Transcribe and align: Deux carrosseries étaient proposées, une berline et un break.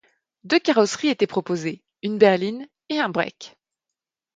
Deux 0.45 0.57
carrosseries 0.57 1.09
étaient 1.09 1.27
proposées, 1.27 1.83
une 2.01 2.17
berline 2.17 2.67
et 2.89 2.97
un 2.99 3.07
break. 3.09 3.55